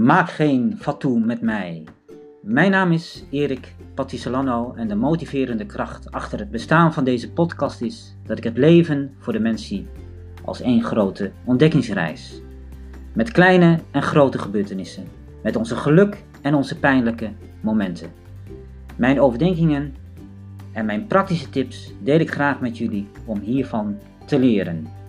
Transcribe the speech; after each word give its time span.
Maak 0.00 0.30
geen 0.30 0.76
fatu 0.78 1.18
met 1.18 1.40
mij. 1.40 1.84
Mijn 2.42 2.70
naam 2.70 2.92
is 2.92 3.24
Erik 3.30 3.74
Patisolano 3.94 4.74
en 4.76 4.88
de 4.88 4.94
motiverende 4.94 5.66
kracht 5.66 6.10
achter 6.10 6.38
het 6.38 6.50
bestaan 6.50 6.92
van 6.92 7.04
deze 7.04 7.32
podcast 7.32 7.80
is 7.80 8.16
dat 8.26 8.38
ik 8.38 8.44
het 8.44 8.58
leven 8.58 9.14
voor 9.18 9.32
de 9.32 9.38
mens 9.38 9.66
zie 9.66 9.86
als 10.44 10.60
één 10.60 10.82
grote 10.82 11.30
ontdekkingsreis. 11.44 12.42
Met 13.12 13.30
kleine 13.30 13.78
en 13.90 14.02
grote 14.02 14.38
gebeurtenissen, 14.38 15.04
met 15.42 15.56
onze 15.56 15.76
geluk 15.76 16.24
en 16.42 16.54
onze 16.54 16.78
pijnlijke 16.78 17.30
momenten. 17.60 18.10
Mijn 18.96 19.20
overdenkingen 19.20 19.94
en 20.72 20.86
mijn 20.86 21.06
praktische 21.06 21.50
tips 21.50 21.92
deel 22.02 22.20
ik 22.20 22.30
graag 22.30 22.60
met 22.60 22.78
jullie 22.78 23.08
om 23.24 23.40
hiervan 23.40 23.98
te 24.26 24.38
leren. 24.38 24.99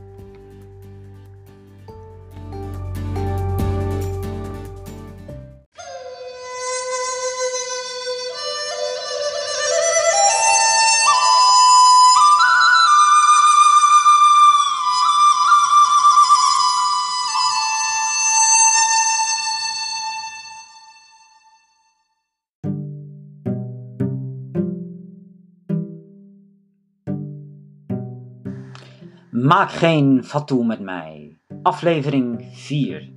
Maak 29.31 29.71
geen 29.71 30.23
fatu 30.23 30.63
met 30.65 30.79
mij. 30.79 31.37
Aflevering 31.61 32.47
4. 32.53 33.11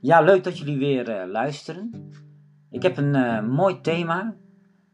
Ja, 0.00 0.20
leuk 0.20 0.44
dat 0.44 0.58
jullie 0.58 0.78
weer 0.78 1.08
uh, 1.08 1.30
luisteren. 1.30 2.10
Ik 2.70 2.82
heb 2.82 2.96
een 2.96 3.14
uh, 3.14 3.42
mooi 3.42 3.80
thema 3.80 4.34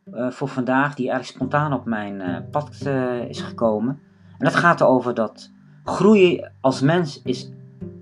uh, 0.05 0.31
voor 0.31 0.49
vandaag, 0.49 0.95
die 0.95 1.11
erg 1.11 1.27
spontaan 1.27 1.73
op 1.73 1.85
mijn 1.85 2.47
pad 2.51 2.87
is 3.29 3.41
gekomen. 3.41 4.01
En 4.39 4.45
dat 4.45 4.55
gaat 4.55 4.81
erover 4.81 5.15
dat 5.15 5.51
groeien 5.85 6.53
als 6.61 6.81
mens 6.81 7.23
is 7.23 7.51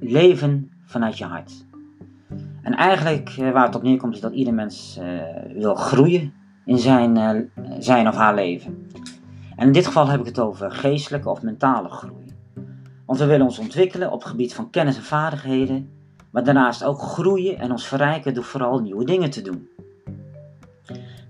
leven 0.00 0.70
vanuit 0.84 1.18
je 1.18 1.24
hart. 1.24 1.66
En 2.62 2.74
eigenlijk 2.74 3.34
waar 3.36 3.66
het 3.66 3.74
op 3.74 3.82
neerkomt 3.82 4.14
is 4.14 4.20
dat 4.20 4.32
ieder 4.32 4.54
mens 4.54 5.00
wil 5.54 5.74
groeien 5.74 6.32
in 6.64 6.78
zijn, 6.78 7.50
zijn 7.78 8.08
of 8.08 8.14
haar 8.14 8.34
leven. 8.34 8.86
En 9.56 9.66
in 9.66 9.72
dit 9.72 9.86
geval 9.86 10.08
heb 10.08 10.20
ik 10.20 10.26
het 10.26 10.38
over 10.38 10.70
geestelijke 10.70 11.28
of 11.28 11.42
mentale 11.42 11.88
groei. 11.88 12.34
Want 13.06 13.18
we 13.18 13.26
willen 13.26 13.46
ons 13.46 13.58
ontwikkelen 13.58 14.12
op 14.12 14.20
het 14.20 14.30
gebied 14.30 14.54
van 14.54 14.70
kennis 14.70 14.96
en 14.96 15.02
vaardigheden, 15.02 15.90
maar 16.30 16.44
daarnaast 16.44 16.84
ook 16.84 17.00
groeien 17.00 17.58
en 17.58 17.70
ons 17.70 17.86
verrijken 17.86 18.34
door 18.34 18.44
vooral 18.44 18.78
nieuwe 18.78 19.04
dingen 19.04 19.30
te 19.30 19.42
doen. 19.42 19.68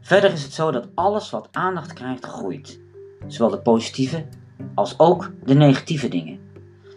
Verder 0.00 0.32
is 0.32 0.42
het 0.42 0.52
zo 0.52 0.70
dat 0.70 0.88
alles 0.94 1.30
wat 1.30 1.48
aandacht 1.52 1.92
krijgt 1.92 2.24
groeit, 2.24 2.80
zowel 3.26 3.50
de 3.50 3.62
positieve 3.62 4.26
als 4.74 4.98
ook 4.98 5.30
de 5.44 5.54
negatieve 5.54 6.08
dingen. 6.08 6.38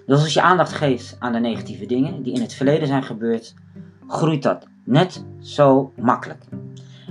Dus 0.06 0.22
als 0.22 0.34
je 0.34 0.42
aandacht 0.42 0.72
geeft 0.72 1.16
aan 1.20 1.34
de 1.34 1.39
negatieve 1.39 1.86
dingen 1.86 2.23
die 2.23 2.34
in 2.34 2.42
het 2.42 2.54
verleden 2.54 2.88
zijn 2.88 3.04
gebeurd, 3.04 3.54
groeit 4.08 4.44
dat 4.44 4.67
net 4.84 5.26
zo 5.39 5.92
makkelijk. 5.95 6.44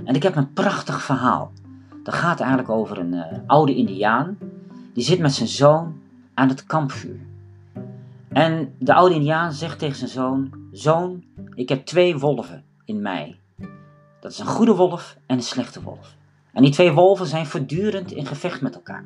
En 0.05 0.15
ik 0.15 0.23
heb 0.23 0.35
een 0.35 0.53
prachtig 0.53 1.01
verhaal. 1.01 1.51
Dat 2.05 2.13
gaat 2.13 2.39
eigenlijk 2.39 2.69
over 2.69 2.97
een 2.97 3.13
uh, 3.13 3.23
oude 3.47 3.75
Indiaan. 3.75 4.37
Die 4.93 5.03
zit 5.03 5.19
met 5.19 5.33
zijn 5.33 5.47
zoon 5.47 6.01
aan 6.33 6.49
het 6.49 6.65
kampvuur. 6.65 7.19
En 8.29 8.75
de 8.79 8.93
oude 8.93 9.15
Indiaan 9.15 9.53
zegt 9.53 9.79
tegen 9.79 9.95
zijn 9.95 10.09
zoon: 10.09 10.53
Zoon, 10.71 11.23
ik 11.53 11.69
heb 11.69 11.85
twee 11.85 12.17
wolven 12.17 12.63
in 12.85 13.01
mij. 13.01 13.39
Dat 14.19 14.31
is 14.31 14.39
een 14.39 14.45
goede 14.45 14.75
wolf 14.75 15.17
en 15.25 15.35
een 15.35 15.43
slechte 15.43 15.81
wolf. 15.81 16.15
En 16.53 16.61
die 16.61 16.71
twee 16.71 16.91
wolven 16.91 17.25
zijn 17.25 17.45
voortdurend 17.45 18.11
in 18.11 18.25
gevecht 18.25 18.61
met 18.61 18.75
elkaar. 18.75 19.05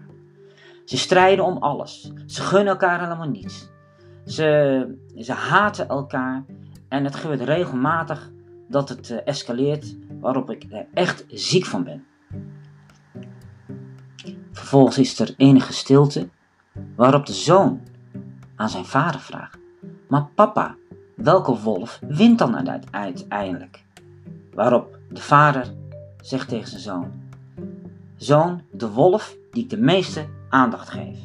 Ze 0.86 0.98
strijden 0.98 1.46
om 1.46 1.58
alles. 1.58 2.12
Ze 2.26 2.42
gunnen 2.42 2.74
elkaar 2.74 3.02
helemaal 3.02 3.30
niets. 3.30 3.70
Ze, 4.26 4.98
ze 5.18 5.34
haten 5.34 5.88
elkaar. 5.88 6.44
En 6.88 7.04
het 7.04 7.16
gebeurt 7.16 7.42
regelmatig 7.42 8.32
dat 8.68 8.90
het 8.90 9.10
uh, 9.10 9.18
escaleert, 9.26 9.96
waarop 10.20 10.50
ik 10.50 10.66
er 10.70 10.86
echt 10.94 11.26
ziek 11.28 11.66
van 11.66 11.84
ben. 11.84 12.04
Vervolgens 14.70 14.98
is 14.98 15.20
er 15.20 15.34
enige 15.38 15.74
stilte, 15.74 16.30
waarop 16.96 17.26
de 17.26 17.34
zoon 17.34 17.82
aan 18.56 18.70
zijn 18.70 18.86
vader 18.86 19.20
vraagt: 19.20 19.58
Maar 20.08 20.28
papa, 20.36 20.76
welke 21.16 21.60
wolf 21.60 22.00
wint 22.08 22.40
dan 22.40 22.82
uiteindelijk? 22.92 23.84
Waarop 24.54 24.98
de 25.10 25.22
vader 25.22 25.74
zegt 26.22 26.48
tegen 26.48 26.68
zijn 26.68 26.82
zoon: 26.82 27.12
Zoon, 28.16 28.62
de 28.72 28.92
wolf 28.92 29.36
die 29.52 29.64
ik 29.64 29.70
de 29.70 29.78
meeste 29.78 30.26
aandacht 30.50 30.90
geef. 30.90 31.18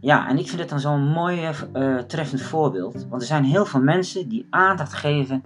Ja, 0.00 0.28
en 0.28 0.38
ik 0.38 0.48
vind 0.48 0.60
het 0.60 0.68
dan 0.68 0.80
zo'n 0.80 1.08
mooi 1.08 1.50
uh, 1.74 1.98
treffend 1.98 2.42
voorbeeld. 2.42 3.06
Want 3.08 3.22
er 3.22 3.28
zijn 3.28 3.44
heel 3.44 3.64
veel 3.66 3.82
mensen 3.82 4.28
die 4.28 4.46
aandacht 4.50 4.92
geven 4.92 5.42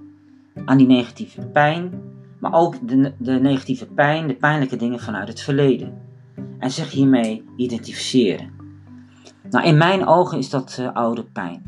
aan 0.65 0.77
die 0.77 0.87
negatieve 0.87 1.41
pijn. 1.41 2.03
Maar 2.39 2.53
ook 2.53 2.89
de, 2.89 3.13
de 3.19 3.41
negatieve 3.41 3.87
pijn, 3.87 4.29
de 4.29 4.35
pijnlijke 4.35 4.77
dingen 4.77 5.01
vanuit 5.01 5.29
het 5.29 5.41
verleden. 5.41 6.06
En 6.59 6.71
zich 6.71 6.91
hiermee 6.91 7.45
identificeren. 7.57 8.51
Nou, 9.51 9.67
in 9.67 9.77
mijn 9.77 10.07
ogen 10.07 10.39
is 10.39 10.51
dat 10.51 10.77
uh, 10.81 10.93
oude 10.93 11.25
pijn. 11.25 11.63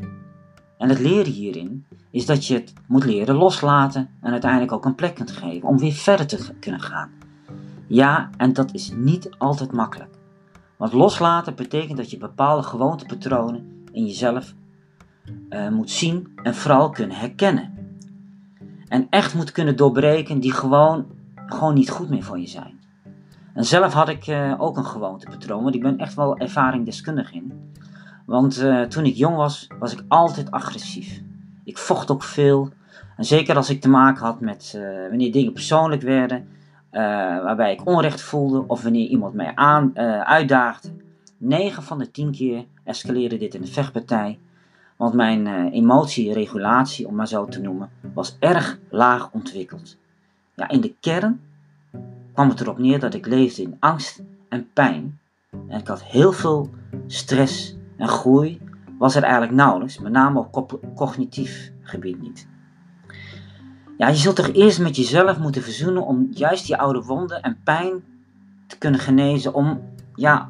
En 0.77 0.89
het 0.89 0.99
leren 0.99 1.31
hierin 1.31 1.85
is 2.11 2.25
dat 2.25 2.45
je 2.45 2.53
het 2.53 2.73
moet 2.87 3.05
leren 3.05 3.35
loslaten 3.35 4.09
en 4.21 4.31
uiteindelijk 4.31 4.71
ook 4.71 4.85
een 4.85 4.95
plek 4.95 5.15
kunt 5.15 5.31
geven 5.31 5.67
om 5.67 5.77
weer 5.77 5.93
verder 5.93 6.27
te 6.27 6.53
kunnen 6.59 6.81
gaan. 6.81 7.09
Ja, 7.87 8.29
en 8.37 8.53
dat 8.53 8.73
is 8.73 8.91
niet 8.95 9.29
altijd 9.37 9.71
makkelijk. 9.71 10.17
Want 10.77 10.93
loslaten 10.93 11.55
betekent 11.55 11.97
dat 11.97 12.11
je 12.11 12.17
bepaalde 12.17 12.63
gewoontepatronen 12.63 13.85
in 13.91 14.05
jezelf 14.05 14.53
uh, 15.49 15.69
moet 15.69 15.89
zien 15.89 16.31
en 16.43 16.55
vooral 16.55 16.89
kunnen 16.89 17.17
herkennen. 17.17 17.73
En 18.87 19.07
echt 19.09 19.35
moet 19.35 19.51
kunnen 19.51 19.75
doorbreken 19.75 20.39
die 20.39 20.53
gewoon, 20.53 21.05
gewoon 21.45 21.73
niet 21.73 21.89
goed 21.89 22.09
meer 22.09 22.23
voor 22.23 22.39
je 22.39 22.47
zijn. 22.47 22.78
En 23.59 23.65
zelf 23.65 23.93
had 23.93 24.09
ik 24.09 24.27
uh, 24.27 24.55
ook 24.57 24.77
een 24.77 24.85
gewoontepatroon, 24.85 25.63
want 25.63 25.75
ik 25.75 25.81
ben 25.81 25.97
echt 25.97 26.13
wel 26.13 26.37
ervaringdeskundig 26.37 27.33
in. 27.33 27.73
Want 28.25 28.61
uh, 28.61 28.81
toen 28.81 29.05
ik 29.05 29.15
jong 29.15 29.35
was, 29.35 29.67
was 29.79 29.93
ik 29.93 30.03
altijd 30.07 30.51
agressief. 30.51 31.21
Ik 31.63 31.77
vocht 31.77 32.11
ook 32.11 32.23
veel. 32.23 32.69
En 33.17 33.25
zeker 33.25 33.55
als 33.55 33.69
ik 33.69 33.81
te 33.81 33.89
maken 33.89 34.25
had 34.25 34.39
met 34.39 34.73
uh, 34.75 35.07
wanneer 35.09 35.31
dingen 35.31 35.53
persoonlijk 35.53 36.01
werden, 36.01 36.47
waarbij 36.91 37.71
ik 37.71 37.87
onrecht 37.87 38.21
voelde 38.21 38.63
of 38.67 38.81
wanneer 38.83 39.07
iemand 39.07 39.33
mij 39.33 39.51
aan, 39.55 39.97
uitdaagde. 40.25 40.89
9 41.37 41.83
van 41.83 41.97
de 41.97 42.11
10 42.11 42.31
keer 42.31 42.65
escaleerde 42.83 43.37
dit 43.37 43.53
in 43.53 43.61
de 43.61 43.71
vechtpartij. 43.71 44.39
Want 44.95 45.13
mijn 45.13 45.71
emotieregulatie, 45.71 47.07
om 47.07 47.15
maar 47.15 47.27
zo 47.27 47.45
te 47.45 47.61
noemen, 47.61 47.89
was 48.13 48.37
erg 48.39 48.79
laag 48.89 49.29
ontwikkeld. 49.31 49.97
Ja, 50.55 50.69
in 50.69 50.81
de 50.81 50.93
kern 50.99 51.39
kwam 52.39 52.51
het 52.51 52.61
erop 52.61 52.77
neer 52.77 52.99
dat 52.99 53.13
ik 53.13 53.25
leefde 53.25 53.61
in 53.61 53.77
angst 53.79 54.23
en 54.49 54.69
pijn. 54.73 55.19
En 55.67 55.79
ik 55.79 55.87
had 55.87 56.03
heel 56.03 56.31
veel 56.31 56.69
stress 57.07 57.75
en 57.97 58.07
groei 58.07 58.61
was 58.97 59.15
er 59.15 59.23
eigenlijk 59.23 59.53
nauwelijks, 59.53 59.99
met 59.99 60.11
name 60.11 60.47
op 60.51 60.79
cognitief 60.95 61.71
gebied 61.81 62.21
niet. 62.21 62.47
Ja, 63.97 64.07
je 64.07 64.15
zult 64.15 64.35
toch 64.35 64.49
eerst 64.53 64.79
met 64.79 64.95
jezelf 64.95 65.39
moeten 65.39 65.61
verzoenen 65.61 66.05
om 66.05 66.27
juist 66.31 66.65
die 66.65 66.77
oude 66.77 67.01
wonden 67.01 67.41
en 67.41 67.57
pijn 67.63 68.03
te 68.67 68.77
kunnen 68.77 68.99
genezen, 68.99 69.53
om, 69.53 69.81
ja, 70.15 70.49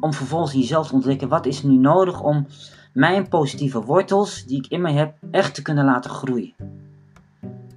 om 0.00 0.12
vervolgens 0.12 0.52
jezelf 0.52 0.88
te 0.88 0.94
ontdekken 0.94 1.28
wat 1.28 1.46
is 1.46 1.62
nu 1.62 1.76
nodig 1.76 2.22
om 2.22 2.46
mijn 2.92 3.28
positieve 3.28 3.82
wortels 3.82 4.44
die 4.44 4.58
ik 4.58 4.66
in 4.66 4.80
mij 4.80 4.92
heb 4.92 5.14
echt 5.30 5.54
te 5.54 5.62
kunnen 5.62 5.84
laten 5.84 6.10
groeien. 6.10 6.54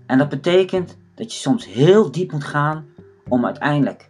En 0.05 0.17
dat 0.17 0.29
betekent 0.29 0.97
dat 1.15 1.33
je 1.33 1.39
soms 1.39 1.65
heel 1.65 2.11
diep 2.11 2.31
moet 2.31 2.43
gaan 2.43 2.93
om 3.29 3.45
uiteindelijk 3.45 4.07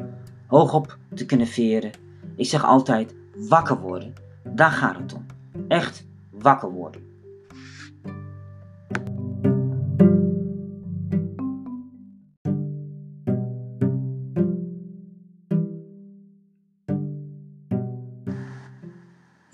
hoogop 0.48 0.98
te 1.14 1.26
kunnen 1.26 1.48
veren. 1.48 1.92
Ik 2.36 2.46
zeg 2.46 2.66
altijd 2.66 3.16
wakker 3.36 3.80
worden. 3.80 4.14
Daar 4.44 4.72
gaat 4.72 4.98
het 4.98 5.14
om. 5.14 5.26
Echt 5.68 6.06
wakker 6.32 6.72
worden. 6.72 7.14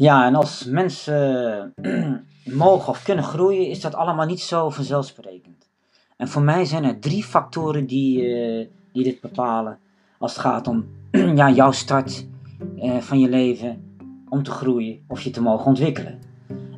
Ja, 0.01 0.25
en 0.25 0.35
als 0.35 0.65
mensen 0.65 1.73
mogen 2.45 2.89
of 2.89 3.03
kunnen 3.03 3.23
groeien, 3.23 3.67
is 3.67 3.81
dat 3.81 3.95
allemaal 3.95 4.25
niet 4.25 4.41
zo 4.41 4.69
vanzelfsprekend. 4.69 5.69
En 6.17 6.27
voor 6.27 6.41
mij 6.41 6.65
zijn 6.65 6.83
er 6.83 6.99
drie 6.99 7.23
factoren 7.23 7.85
die, 7.85 8.21
uh, 8.23 8.67
die 8.93 9.03
dit 9.03 9.21
bepalen. 9.21 9.77
Als 10.17 10.31
het 10.31 10.41
gaat 10.41 10.67
om 10.67 10.85
ja, 11.39 11.49
jouw 11.49 11.71
start 11.71 12.27
uh, 12.75 12.97
van 12.97 13.19
je 13.19 13.29
leven, 13.29 13.89
om 14.29 14.43
te 14.43 14.51
groeien 14.51 14.99
of 15.07 15.21
je 15.21 15.29
te 15.29 15.41
mogen 15.41 15.65
ontwikkelen. 15.65 16.19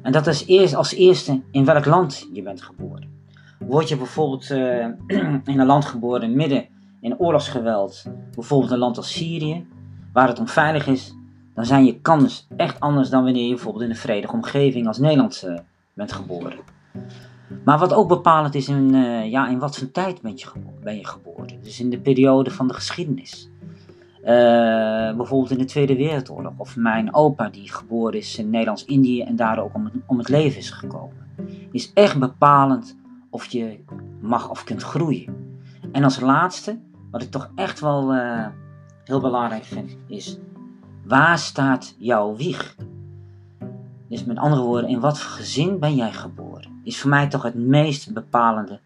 En 0.01 0.11
dat 0.11 0.27
is 0.27 0.45
eerst 0.45 0.75
als 0.75 0.93
eerste 0.93 1.41
in 1.51 1.65
welk 1.65 1.85
land 1.85 2.27
je 2.33 2.41
bent 2.41 2.61
geboren. 2.61 3.09
word 3.59 3.89
je 3.89 3.97
bijvoorbeeld 3.97 4.51
eh, 4.51 4.85
in 5.53 5.59
een 5.59 5.65
land 5.65 5.85
geboren 5.85 6.35
midden 6.35 6.65
in 7.01 7.19
oorlogsgeweld, 7.19 8.03
bijvoorbeeld 8.35 8.71
een 8.71 8.77
land 8.77 8.97
als 8.97 9.13
Syrië, 9.13 9.67
waar 10.13 10.27
het 10.27 10.39
onveilig 10.39 10.87
is, 10.87 11.15
dan 11.53 11.65
zijn 11.65 11.85
je 11.85 12.01
kansen 12.01 12.45
echt 12.57 12.79
anders 12.79 13.09
dan 13.09 13.23
wanneer 13.23 13.43
je 13.43 13.53
bijvoorbeeld 13.53 13.83
in 13.83 13.89
een 13.89 13.95
vredige 13.95 14.33
omgeving 14.33 14.87
als 14.87 14.97
Nederland 14.97 15.43
uh, 15.45 15.57
bent 15.93 16.11
geboren. 16.11 16.53
Maar 17.65 17.79
wat 17.79 17.93
ook 17.93 18.07
bepalend 18.07 18.55
is 18.55 18.67
in, 18.67 18.93
uh, 18.93 19.31
ja, 19.31 19.47
in 19.47 19.59
wat 19.59 19.77
voor 19.77 19.91
tijd 19.91 20.21
ben 20.21 20.31
je, 20.35 20.45
ben 20.83 20.97
je 20.97 21.07
geboren. 21.07 21.61
Dus 21.63 21.79
in 21.79 21.89
de 21.89 21.99
periode 21.99 22.51
van 22.51 22.67
de 22.67 22.73
geschiedenis. 22.73 23.49
Uh, 24.21 24.27
bijvoorbeeld 25.15 25.51
in 25.51 25.57
de 25.57 25.65
Tweede 25.65 25.95
Wereldoorlog. 25.95 26.53
Of 26.57 26.75
mijn 26.75 27.13
opa 27.13 27.49
die 27.49 27.71
geboren 27.71 28.19
is 28.19 28.37
in 28.37 28.49
Nederlands-Indië 28.49 29.21
en 29.21 29.35
daar 29.35 29.59
ook 29.59 29.73
om 29.73 29.85
het, 29.85 29.93
om 30.05 30.17
het 30.17 30.29
leven 30.29 30.59
is 30.59 30.69
gekomen. 30.69 31.17
Is 31.71 31.91
echt 31.93 32.19
bepalend 32.19 32.97
of 33.29 33.45
je 33.45 33.79
mag 34.21 34.49
of 34.49 34.63
kunt 34.63 34.83
groeien. 34.83 35.57
En 35.91 36.03
als 36.03 36.19
laatste, 36.19 36.79
wat 37.11 37.21
ik 37.21 37.31
toch 37.31 37.51
echt 37.55 37.79
wel 37.79 38.15
uh, 38.15 38.47
heel 39.03 39.19
belangrijk 39.19 39.63
vind, 39.63 39.97
is 40.07 40.39
waar 41.05 41.37
staat 41.37 41.95
jouw 41.97 42.35
wieg? 42.35 42.75
Dus 44.09 44.25
met 44.25 44.37
andere 44.37 44.61
woorden, 44.61 44.89
in 44.89 44.99
wat 44.99 45.19
voor 45.19 45.31
gezin 45.31 45.79
ben 45.79 45.95
jij 45.95 46.11
geboren? 46.11 46.72
Is 46.83 46.99
voor 46.99 47.09
mij 47.09 47.27
toch 47.27 47.43
het 47.43 47.55
meest 47.55 48.13
bepalende 48.13 48.79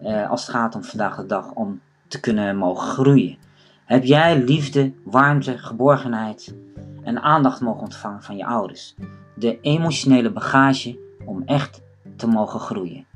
uh, 0.00 0.30
als 0.30 0.46
het 0.46 0.50
gaat 0.50 0.74
om 0.74 0.84
vandaag 0.84 1.16
de 1.16 1.26
dag 1.26 1.50
om 1.52 1.80
te 2.08 2.20
kunnen 2.20 2.56
mogen 2.56 2.88
groeien. 2.88 3.36
Heb 3.84 4.04
jij 4.04 4.42
liefde, 4.42 4.92
warmte, 5.04 5.58
geborgenheid 5.58 6.54
en 7.02 7.22
aandacht 7.22 7.60
mogen 7.60 7.82
ontvangen 7.82 8.22
van 8.22 8.36
je 8.36 8.46
ouders? 8.46 8.94
De 9.34 9.60
emotionele 9.60 10.30
bagage 10.30 10.98
om 11.24 11.42
echt 11.46 11.80
te 12.16 12.26
mogen 12.26 12.60
groeien. 12.60 13.06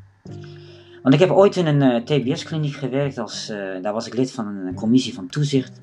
Want 1.02 1.14
ik 1.14 1.20
heb 1.20 1.30
ooit 1.30 1.56
in 1.56 1.66
een 1.66 1.82
uh, 1.82 1.96
TBS-kliniek 1.96 2.74
gewerkt, 2.74 3.18
als, 3.18 3.50
uh, 3.50 3.82
daar 3.82 3.92
was 3.92 4.06
ik 4.06 4.14
lid 4.14 4.32
van 4.32 4.46
een 4.46 4.74
commissie 4.74 5.14
van 5.14 5.26
toezicht. 5.26 5.80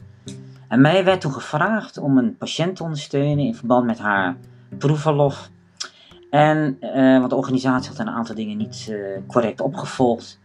En 0.68 0.82
mij 0.82 1.04
werd 1.04 1.22
toen 1.22 1.32
gevraagd 1.32 1.98
om 1.98 2.18
een 2.18 2.38
patiënt 2.38 2.76
te 2.76 2.84
ondersteunen 2.84 3.46
in 3.46 3.56
verband 3.56 3.86
met 3.86 4.00
haar 4.00 4.36
proefverlof. 4.78 5.50
En, 6.30 6.78
uh, 6.82 7.18
want 7.18 7.30
de 7.30 7.36
organisatie 7.36 7.90
had 7.90 8.00
een 8.00 8.14
aantal 8.14 8.36
dingen 8.36 8.58
niet 8.58 8.94
correct 9.28 9.62
opgevolgd. 9.62 10.40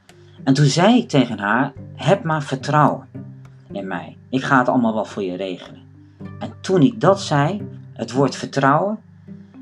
En 0.44 0.54
toen 0.54 0.64
zei 0.64 0.98
ik 0.98 1.08
tegen 1.08 1.38
haar: 1.38 1.72
heb 1.94 2.24
maar 2.24 2.42
vertrouwen 2.42 3.08
in 3.72 3.86
mij. 3.86 4.16
Ik 4.30 4.42
ga 4.42 4.58
het 4.58 4.68
allemaal 4.68 4.94
wel 4.94 5.04
voor 5.04 5.22
je 5.22 5.36
regelen. 5.36 5.82
En 6.38 6.52
toen 6.60 6.82
ik 6.82 7.00
dat 7.00 7.20
zei, 7.20 7.68
het 7.92 8.12
woord 8.12 8.36
vertrouwen, 8.36 8.98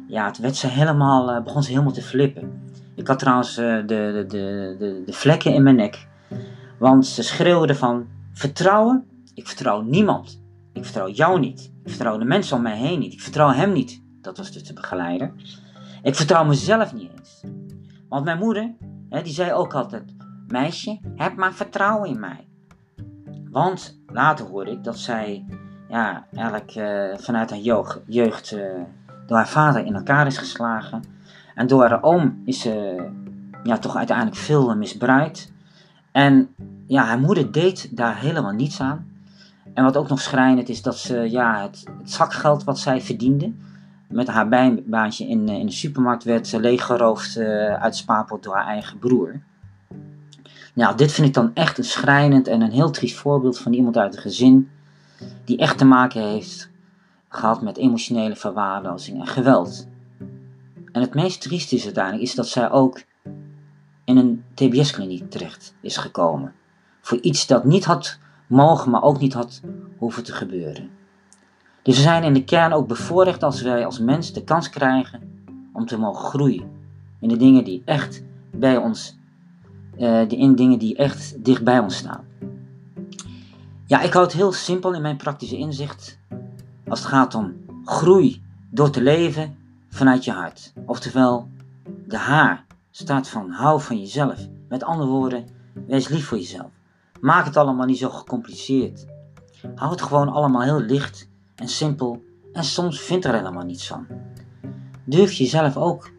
ja, 0.08 0.26
het 0.26 0.38
werd 0.38 0.56
ze 0.56 0.66
helemaal, 0.66 1.42
begon 1.42 1.62
ze 1.62 1.70
helemaal 1.70 1.92
te 1.92 2.02
flippen. 2.02 2.62
Ik 2.94 3.06
had 3.06 3.18
trouwens 3.18 3.54
de, 3.54 3.82
de, 3.86 4.24
de, 4.28 5.02
de, 5.06 5.12
vlekken 5.12 5.54
in 5.54 5.62
mijn 5.62 5.76
nek. 5.76 6.06
Want 6.78 7.06
ze 7.06 7.22
schreeuwden 7.22 7.76
van 7.76 8.06
vertrouwen. 8.32 9.04
Ik 9.34 9.46
vertrouw 9.46 9.80
niemand. 9.80 10.40
Ik 10.72 10.84
vertrouw 10.84 11.08
jou 11.08 11.40
niet. 11.40 11.72
Ik 11.84 11.90
vertrouw 11.90 12.18
de 12.18 12.24
mensen 12.24 12.56
om 12.56 12.62
mij 12.62 12.76
heen 12.76 12.98
niet. 12.98 13.12
Ik 13.12 13.20
vertrouw 13.20 13.50
hem 13.50 13.72
niet. 13.72 14.02
Dat 14.20 14.36
was 14.36 14.52
dus 14.52 14.64
de 14.64 14.72
begeleider. 14.72 15.32
Ik 16.02 16.14
vertrouw 16.14 16.44
mezelf 16.44 16.92
niet 16.92 17.10
eens. 17.18 17.44
Want 18.08 18.24
mijn 18.24 18.38
moeder, 18.38 18.74
hè, 19.08 19.22
die 19.22 19.32
zei 19.32 19.52
ook 19.52 19.74
altijd: 19.74 20.14
Meisje, 20.48 21.00
heb 21.16 21.36
maar 21.36 21.52
vertrouwen 21.52 22.08
in 22.08 22.20
mij. 22.20 22.48
Want 23.50 24.00
later 24.06 24.46
hoorde 24.46 24.70
ik 24.70 24.84
dat 24.84 24.98
zij 24.98 25.44
ja, 25.88 26.26
eigenlijk 26.32 26.74
uh, 26.76 27.18
vanuit 27.18 27.50
haar 27.50 27.58
jeugd, 27.58 28.00
jeugd 28.06 28.52
uh, 28.52 28.60
door 29.26 29.36
haar 29.36 29.48
vader 29.48 29.84
in 29.84 29.94
elkaar 29.94 30.26
is 30.26 30.38
geslagen. 30.38 31.02
En 31.54 31.66
door 31.66 31.88
haar 31.88 32.02
oom 32.02 32.42
is 32.44 32.60
ze 32.60 33.06
ja, 33.62 33.78
toch 33.78 33.96
uiteindelijk 33.96 34.36
veel 34.36 34.76
misbruikt. 34.76 35.52
En 36.12 36.54
ja, 36.86 37.04
haar 37.04 37.18
moeder 37.18 37.52
deed 37.52 37.96
daar 37.96 38.18
helemaal 38.18 38.52
niets 38.52 38.80
aan. 38.80 39.10
En 39.74 39.84
wat 39.84 39.96
ook 39.96 40.08
nog 40.08 40.20
schrijnend 40.20 40.68
is 40.68 40.82
dat 40.82 40.96
ze 40.96 41.30
ja, 41.30 41.62
het, 41.62 41.84
het 41.98 42.10
zakgeld 42.10 42.64
wat 42.64 42.78
zij 42.78 43.00
verdiende, 43.00 43.52
met 44.12 44.28
haar 44.28 44.48
bijbaantje 44.48 45.28
in, 45.28 45.48
in 45.48 45.66
de 45.66 45.72
supermarkt, 45.72 46.24
werd 46.24 46.52
leeggeroofd 46.52 47.36
uh, 47.36 47.74
uit 47.74 47.96
spaarpot 47.96 48.42
door 48.42 48.54
haar 48.54 48.66
eigen 48.66 48.98
broer. 48.98 49.40
Nou, 50.74 50.96
dit 50.96 51.12
vind 51.12 51.26
ik 51.26 51.34
dan 51.34 51.50
echt 51.54 51.78
een 51.78 51.84
schrijnend 51.84 52.48
en 52.48 52.60
een 52.60 52.70
heel 52.70 52.90
triest 52.90 53.16
voorbeeld 53.16 53.58
van 53.58 53.72
iemand 53.72 53.96
uit 53.96 54.16
een 54.16 54.22
gezin 54.22 54.70
die 55.44 55.56
echt 55.56 55.78
te 55.78 55.84
maken 55.84 56.22
heeft 56.22 56.70
gehad 57.28 57.62
met 57.62 57.76
emotionele 57.76 58.36
verwaarlozing 58.36 59.20
en 59.20 59.26
geweld. 59.26 59.86
En 60.92 61.00
het 61.00 61.14
meest 61.14 61.40
triest 61.40 61.72
is 61.72 61.84
uiteindelijk 61.84 62.24
is 62.24 62.34
dat 62.34 62.48
zij 62.48 62.70
ook 62.70 63.02
in 64.04 64.16
een 64.16 64.44
TBS-kliniek 64.54 65.30
terecht 65.30 65.74
is 65.80 65.96
gekomen. 65.96 66.52
Voor 67.00 67.20
iets 67.20 67.46
dat 67.46 67.64
niet 67.64 67.84
had 67.84 68.18
mogen, 68.46 68.90
maar 68.90 69.02
ook 69.02 69.20
niet 69.20 69.32
had 69.32 69.60
hoeven 69.98 70.24
te 70.24 70.32
gebeuren. 70.32 70.90
Dus 71.82 71.96
we 71.96 72.02
zijn 72.02 72.22
in 72.22 72.32
de 72.32 72.44
kern 72.44 72.72
ook 72.72 72.88
bevoorrecht 72.88 73.42
als 73.42 73.62
wij 73.62 73.84
als 73.84 73.98
mens 73.98 74.32
de 74.32 74.44
kans 74.44 74.68
krijgen 74.68 75.20
om 75.72 75.86
te 75.86 75.98
mogen 75.98 76.24
groeien. 76.24 76.70
In 77.20 77.28
de 77.28 77.36
dingen 77.36 77.64
die 77.64 77.82
echt 77.84 78.22
bij 78.50 78.76
ons, 78.76 79.18
uh, 79.98 80.30
in 80.30 80.54
dingen 80.54 80.78
die 80.78 80.96
echt 80.96 81.44
dicht 81.44 81.64
bij 81.64 81.78
ons 81.78 81.96
staan. 81.96 82.24
Ja, 83.86 84.00
ik 84.00 84.12
houd 84.12 84.26
het 84.26 84.40
heel 84.40 84.52
simpel 84.52 84.94
in 84.94 85.02
mijn 85.02 85.16
praktische 85.16 85.56
inzicht. 85.56 86.18
Als 86.88 86.98
het 86.98 87.08
gaat 87.08 87.34
om 87.34 87.54
groei 87.84 88.42
door 88.70 88.90
te 88.90 89.02
leven 89.02 89.56
vanuit 89.88 90.24
je 90.24 90.32
hart. 90.32 90.72
Oftewel, 90.86 91.48
de 92.06 92.16
haar 92.16 92.64
staat 92.90 93.28
van 93.28 93.50
hou 93.50 93.80
van 93.80 93.98
jezelf. 93.98 94.48
Met 94.68 94.84
andere 94.84 95.08
woorden, 95.08 95.46
wees 95.86 96.08
lief 96.08 96.26
voor 96.26 96.38
jezelf. 96.38 96.70
Maak 97.20 97.44
het 97.44 97.56
allemaal 97.56 97.86
niet 97.86 97.98
zo 97.98 98.08
gecompliceerd. 98.08 99.06
Hou 99.74 99.90
het 99.90 100.02
gewoon 100.02 100.28
allemaal 100.28 100.62
heel 100.62 100.80
licht 100.80 101.30
en 101.62 101.68
simpel 101.68 102.22
en 102.52 102.64
soms 102.64 103.00
vindt 103.00 103.24
er 103.24 103.34
helemaal 103.34 103.64
niets 103.64 103.86
van. 103.86 104.06
Durf 105.04 105.32
jezelf 105.32 105.76
ook 105.76 106.10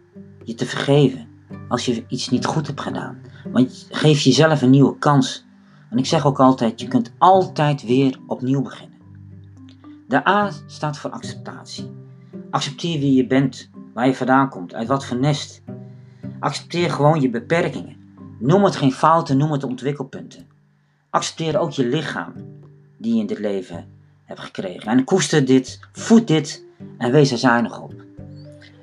je 0.44 0.54
te 0.54 0.66
vergeven 0.66 1.28
als 1.68 1.86
je 1.86 2.06
iets 2.08 2.30
niet 2.30 2.46
goed 2.46 2.68
hebt 2.68 2.82
gedaan. 2.82 3.22
Want 3.52 3.88
geef 3.90 4.22
jezelf 4.22 4.62
een 4.62 4.70
nieuwe 4.70 4.98
kans. 4.98 5.46
En 5.90 5.98
ik 5.98 6.06
zeg 6.06 6.26
ook 6.26 6.40
altijd, 6.40 6.82
je 6.82 6.88
kunt 6.88 7.14
altijd 7.18 7.84
weer 7.84 8.20
opnieuw 8.28 8.62
beginnen. 8.62 8.98
De 10.08 10.28
A 10.28 10.52
staat 10.68 10.98
voor 10.98 11.10
acceptatie. 11.10 11.92
Accepteer 12.50 13.00
wie 13.00 13.14
je 13.14 13.28
bent, 13.28 13.70
waar 13.94 14.08
je 14.08 14.16
vandaan 14.16 14.50
komt, 14.50 14.74
uit 14.74 14.88
wat 14.88 15.06
voor 15.06 15.18
nest. 15.18 15.64
Accepteer 16.40 16.92
gewoon 16.92 17.22
je 17.22 17.30
beperkingen. 17.30 17.98
Noem 18.40 18.64
het 18.64 18.76
geen 18.76 18.92
fouten, 18.92 19.38
noem 19.38 19.52
het 19.52 19.64
ontwikkelpunten. 19.64 20.48
Accepteer 21.10 21.60
ook 21.60 21.72
je 21.72 21.86
lichaam 21.86 22.34
die 22.98 23.14
je 23.14 23.20
in 23.20 23.28
dit 23.28 23.40
leven 23.40 23.94
hebt 24.34 24.46
gekregen. 24.46 24.92
En 24.92 25.04
koester 25.04 25.46
dit, 25.46 25.80
voed 25.92 26.28
dit 26.28 26.66
en 26.98 27.12
wees 27.12 27.32
er 27.32 27.38
zuinig 27.38 27.82
op. 27.82 27.94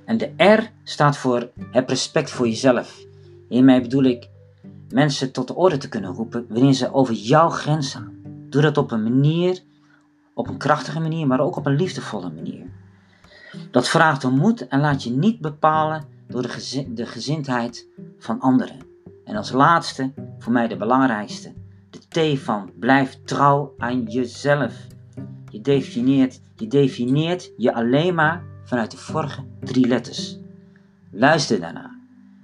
En 0.04 0.18
de 0.18 0.32
R 0.36 0.70
staat 0.84 1.16
voor 1.16 1.50
heb 1.70 1.88
respect 1.88 2.30
voor 2.30 2.48
jezelf. 2.48 2.98
Hiermee 3.48 3.80
bedoel 3.80 4.02
ik 4.02 4.28
mensen 4.88 5.32
tot 5.32 5.46
de 5.46 5.54
orde 5.54 5.76
te 5.76 5.88
kunnen 5.88 6.12
roepen 6.12 6.46
wanneer 6.48 6.72
ze 6.72 6.92
over 6.92 7.14
jouw 7.14 7.48
grens 7.48 7.94
gaan. 7.94 8.12
Doe 8.48 8.62
dat 8.62 8.78
op 8.78 8.90
een 8.90 9.02
manier, 9.02 9.58
op 10.34 10.48
een 10.48 10.56
krachtige 10.56 11.00
manier, 11.00 11.26
maar 11.26 11.40
ook 11.40 11.56
op 11.56 11.66
een 11.66 11.76
liefdevolle 11.76 12.30
manier. 12.30 12.66
Dat 13.70 13.88
vraagt 13.88 14.24
om 14.24 14.36
moed 14.36 14.68
en 14.68 14.80
laat 14.80 15.02
je 15.02 15.10
niet 15.10 15.40
bepalen 15.40 16.04
door 16.28 16.42
de 16.94 17.06
gezindheid 17.06 17.86
van 18.18 18.40
anderen. 18.40 18.78
En 19.24 19.36
als 19.36 19.52
laatste, 19.52 20.12
voor 20.38 20.52
mij 20.52 20.68
de 20.68 20.76
belangrijkste, 20.76 21.52
de 21.90 22.34
T 22.34 22.40
van 22.40 22.70
blijf 22.78 23.18
trouw 23.24 23.74
aan 23.78 24.02
jezelf. 24.02 24.74
Je 25.50 25.60
definieert, 25.60 26.40
je 26.56 26.66
definieert 26.66 27.52
je 27.56 27.74
alleen 27.74 28.14
maar 28.14 28.42
vanuit 28.64 28.90
de 28.90 28.96
vorige 28.96 29.44
drie 29.60 29.86
letters. 29.86 30.38
Luister 31.10 31.60
daarna 31.60 31.98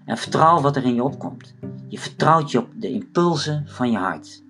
en 0.04 0.16
vertrouw 0.16 0.60
wat 0.60 0.76
er 0.76 0.84
in 0.84 0.94
je 0.94 1.02
opkomt. 1.02 1.54
Je 1.88 1.98
vertrouwt 1.98 2.50
je 2.50 2.58
op 2.58 2.68
de 2.75 2.88
impulsen 2.88 3.64
van 3.66 3.90
je 3.90 3.98
hart. 3.98 4.42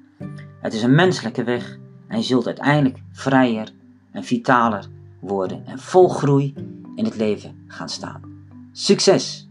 Het 0.61 0.75
is 0.75 0.83
een 0.83 0.95
menselijke 0.95 1.45
weg 1.45 1.79
en 2.09 2.17
je 2.17 2.25
zult 2.25 2.47
uiteindelijk 2.47 2.99
vrijer 3.13 3.73
en 4.13 4.25
vitaler 4.25 4.87
worden 5.21 5.67
en 5.67 5.79
vol 5.79 6.09
groei 6.09 6.55
in 6.95 7.05
het 7.05 7.17
leven 7.17 7.65
gaan 7.67 7.89
staan. 7.89 8.21
Succes! 8.73 9.46